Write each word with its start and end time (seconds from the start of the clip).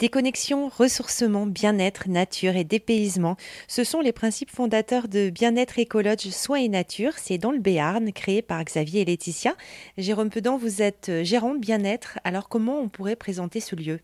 Déconnexion, 0.00 0.70
ressourcement, 0.70 1.44
bien-être, 1.44 2.08
nature 2.08 2.56
et 2.56 2.64
dépaysement, 2.64 3.36
ce 3.68 3.84
sont 3.84 4.00
les 4.00 4.14
principes 4.14 4.50
fondateurs 4.50 5.08
de 5.08 5.28
Bien-être 5.28 5.78
Écologe 5.78 6.30
Soins 6.30 6.56
et 6.56 6.70
Nature. 6.70 7.12
C'est 7.18 7.36
dans 7.36 7.50
le 7.50 7.58
Béarn, 7.58 8.10
créé 8.14 8.40
par 8.40 8.64
Xavier 8.64 9.02
et 9.02 9.04
Laetitia. 9.04 9.54
Jérôme 9.98 10.30
Pedan, 10.30 10.56
vous 10.56 10.80
êtes 10.80 11.12
gérant 11.22 11.52
de 11.52 11.58
bien-être. 11.58 12.18
Alors 12.24 12.48
comment 12.48 12.80
on 12.80 12.88
pourrait 12.88 13.14
présenter 13.14 13.60
ce 13.60 13.76
lieu? 13.76 14.00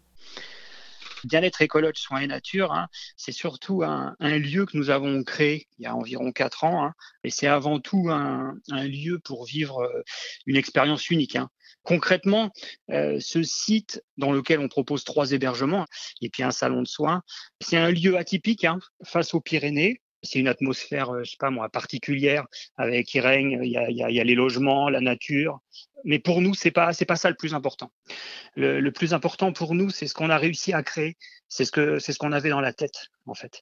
Bien-être 1.24 1.62
écologe, 1.62 1.96
soins 1.96 2.20
et 2.20 2.26
nature, 2.26 2.74
hein, 2.74 2.88
c'est 3.16 3.32
surtout 3.32 3.82
un, 3.82 4.14
lieu 4.20 4.66
que 4.66 4.76
nous 4.76 4.90
avons 4.90 5.24
créé 5.24 5.66
il 5.78 5.84
y 5.84 5.86
a 5.86 5.96
environ 5.96 6.30
quatre 6.30 6.64
ans, 6.64 6.84
hein, 6.84 6.92
et 7.24 7.30
c'est 7.30 7.46
avant 7.46 7.80
tout 7.80 8.10
un, 8.10 8.54
lieu 8.68 9.18
pour 9.18 9.46
vivre 9.46 9.80
euh, 9.80 10.02
une 10.44 10.56
expérience 10.56 11.08
unique. 11.08 11.36
Hein. 11.36 11.48
Concrètement, 11.86 12.50
euh, 12.90 13.20
ce 13.20 13.44
site 13.44 14.02
dans 14.16 14.32
lequel 14.32 14.58
on 14.58 14.66
propose 14.66 15.04
trois 15.04 15.30
hébergements 15.30 15.86
et 16.20 16.28
puis 16.28 16.42
un 16.42 16.50
salon 16.50 16.82
de 16.82 16.88
soins, 16.88 17.22
c'est 17.60 17.76
un 17.76 17.92
lieu 17.92 18.16
atypique 18.16 18.64
hein, 18.64 18.80
face 19.04 19.34
aux 19.34 19.40
Pyrénées. 19.40 20.02
C'est 20.24 20.40
une 20.40 20.48
atmosphère, 20.48 21.10
euh, 21.10 21.22
je 21.22 21.30
sais 21.30 21.36
pas 21.38 21.50
moi, 21.50 21.68
particulière 21.68 22.44
avec 22.76 23.06
qui 23.06 23.20
règne. 23.20 23.60
Il 23.62 23.70
y 23.70 23.76
a, 23.76 23.88
y 23.88 24.20
a, 24.20 24.24
les 24.24 24.34
logements, 24.34 24.88
la 24.88 25.00
nature. 25.00 25.60
Mais 26.02 26.18
pour 26.18 26.40
nous, 26.40 26.54
c'est 26.54 26.72
pas 26.72 26.92
c'est 26.92 27.04
pas 27.04 27.14
ça 27.14 27.30
le 27.30 27.36
plus 27.36 27.54
important. 27.54 27.92
Le, 28.56 28.80
le 28.80 28.90
plus 28.90 29.14
important 29.14 29.52
pour 29.52 29.76
nous, 29.76 29.90
c'est 29.90 30.08
ce 30.08 30.14
qu'on 30.14 30.30
a 30.30 30.38
réussi 30.38 30.72
à 30.72 30.82
créer. 30.82 31.16
C'est 31.48 31.64
ce 31.64 31.70
que 31.70 32.00
c'est 32.00 32.12
ce 32.12 32.18
qu'on 32.18 32.32
avait 32.32 32.50
dans 32.50 32.60
la 32.60 32.72
tête 32.72 33.10
en 33.26 33.34
fait. 33.34 33.60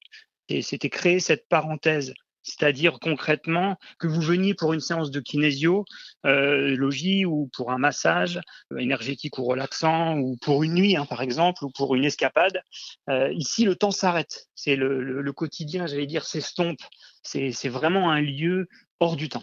Et 0.48 0.62
c'était 0.62 0.88
créer 0.88 1.20
cette 1.20 1.46
parenthèse 1.46 2.14
c'est-à-dire 2.44 2.98
concrètement 3.00 3.78
que 3.98 4.06
vous 4.06 4.20
veniez 4.20 4.54
pour 4.54 4.74
une 4.74 4.80
séance 4.80 5.10
de 5.10 5.18
kinésio, 5.18 5.86
euh, 6.26 6.76
logis 6.76 7.24
ou 7.24 7.50
pour 7.56 7.72
un 7.72 7.78
massage 7.78 8.38
euh, 8.72 8.76
énergétique 8.76 9.38
ou 9.38 9.44
relaxant 9.44 10.18
ou 10.18 10.36
pour 10.36 10.62
une 10.62 10.74
nuit 10.74 10.96
hein, 10.96 11.06
par 11.06 11.22
exemple 11.22 11.64
ou 11.64 11.70
pour 11.70 11.94
une 11.94 12.04
escapade. 12.04 12.62
Euh, 13.08 13.32
ici, 13.32 13.64
le 13.64 13.74
temps 13.74 13.90
s'arrête. 13.90 14.46
C'est 14.54 14.76
le, 14.76 15.02
le, 15.02 15.32
quotidien, 15.32 15.86
j'allais 15.86 16.06
dire, 16.06 16.24
s'estompe. 16.24 16.80
C'est, 17.22 17.50
c'est 17.50 17.70
vraiment 17.70 18.10
un 18.10 18.20
lieu 18.20 18.68
hors 19.00 19.16
du 19.16 19.30
temps. 19.30 19.42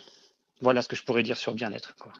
Voilà 0.61 0.83
ce 0.83 0.87
que 0.87 0.95
je 0.95 1.03
pourrais 1.03 1.23
dire 1.23 1.37
sur 1.37 1.55
bien-être. 1.55 1.95
Quoi. 1.95 2.13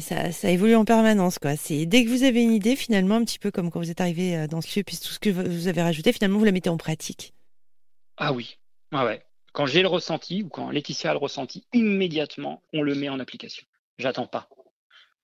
ça, 0.00 0.32
ça, 0.32 0.50
évolue 0.50 0.74
en 0.74 0.84
permanence. 0.84 1.38
Quoi. 1.38 1.56
C'est, 1.56 1.86
dès 1.86 2.04
que 2.04 2.10
vous 2.10 2.24
avez 2.24 2.42
une 2.42 2.52
idée, 2.52 2.74
finalement, 2.74 3.14
un 3.14 3.24
petit 3.24 3.38
peu 3.38 3.52
comme 3.52 3.70
quand 3.70 3.78
vous 3.78 3.90
êtes 3.90 4.00
arrivé 4.00 4.48
dans 4.48 4.60
ce 4.60 4.76
lieu, 4.76 4.82
puis 4.82 4.96
tout 4.96 5.12
ce 5.12 5.20
que 5.20 5.30
vous 5.30 5.68
avez 5.68 5.80
rajouté, 5.80 6.12
finalement, 6.12 6.40
vous 6.40 6.44
la 6.44 6.50
mettez 6.50 6.70
en 6.70 6.76
pratique. 6.76 7.34
Ah 8.16 8.32
oui, 8.32 8.58
ah 8.90 9.04
ouais 9.06 9.22
quand 9.52 9.66
j'ai 9.66 9.82
le 9.82 9.88
ressenti 9.88 10.42
ou 10.42 10.48
quand 10.48 10.70
Laetitia 10.70 11.10
a 11.10 11.14
le 11.14 11.18
ressenti, 11.18 11.66
immédiatement, 11.72 12.62
on 12.72 12.82
le 12.82 12.94
met 12.94 13.08
en 13.08 13.20
application. 13.20 13.66
J'attends 13.98 14.26
pas. 14.26 14.48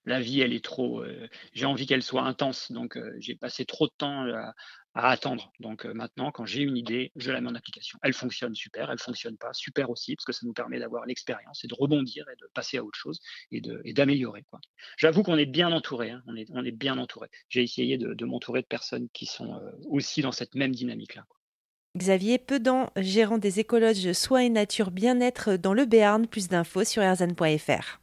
La 0.05 0.21
vie, 0.21 0.41
elle 0.41 0.55
est 0.55 0.65
trop. 0.65 1.03
Euh, 1.03 1.29
j'ai 1.53 1.67
envie 1.67 1.87
qu'elle 1.87 2.03
soit 2.03 2.23
intense, 2.23 2.73
donc 2.73 2.97
euh, 2.97 3.15
j'ai 3.19 3.35
passé 3.35 3.67
trop 3.67 3.87
de 3.87 3.93
temps 3.99 4.25
à, 4.25 4.55
attendre. 4.95 5.53
Donc 5.61 5.85
euh, 5.85 5.93
maintenant, 5.93 6.33
quand 6.33 6.47
j'ai 6.47 6.63
une 6.63 6.77
idée, 6.77 7.13
je 7.15 7.31
la 7.31 7.41
mets 7.41 7.49
en 7.49 7.55
application. 7.55 7.99
Elle 8.03 8.15
fonctionne 8.15 8.55
super, 8.55 8.91
elle 8.91 8.99
fonctionne 8.99 9.37
pas 9.37 9.53
super 9.53 9.91
aussi, 9.91 10.17
parce 10.17 10.25
que 10.25 10.33
ça 10.33 10.47
nous 10.47 10.55
permet 10.55 10.79
d'avoir 10.79 11.05
l'expérience 11.05 11.63
et 11.65 11.69
de 11.69 11.75
rebondir 11.75 12.27
et 12.31 12.37
de 12.37 12.49
passer 12.55 12.79
à 12.79 12.85
autre 12.85 12.99
chose 12.99 13.21
et 13.53 13.61
d'améliorer. 13.93 14.45
J'avoue 14.97 15.23
qu'on 15.23 15.37
est 15.37 15.47
bien 15.47 15.73
entouré. 15.73 16.11
Hein. 16.11 16.23
on, 16.27 16.65
est, 16.65 16.73
bien 16.73 16.97
entouré. 16.97 17.29
J'ai 17.49 17.63
essayé 17.63 17.99
de 17.99 18.25
m'entourer 18.25 18.63
de 18.63 18.67
personnes 18.67 19.09
qui 19.11 19.27
sont 19.27 19.61
aussi 19.91 20.23
dans 20.23 20.33
cette 20.33 20.55
même 20.55 20.75
dynamique-là. 20.75 21.27
Xavier 21.97 22.39
Pedan, 22.39 22.91
gérant 22.97 23.39
des 23.39 23.61
écologes 23.61 24.13
soins 24.13 24.41
et 24.41 24.51
nature 24.51 24.91
bien-être 24.91 25.57
dans 25.57 25.75
le 25.75 25.87
Béarn. 25.87 26.27
Plus 26.27 26.49
d'infos 26.49 26.85
sur 26.85 27.03
erzan.fr. 27.03 28.01